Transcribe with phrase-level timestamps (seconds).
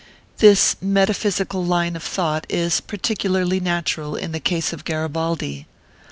[0.39, 5.67] This metaphysical line of thought is particularly natural in the case of Garibaldi.